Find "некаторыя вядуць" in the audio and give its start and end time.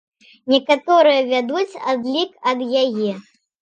0.53-1.79